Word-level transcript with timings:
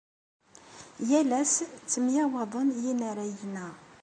Yal 1.09 1.31
ass 1.41 1.53
ttemyawaḍen 1.71 2.69
yinaragen-a. 2.83 3.67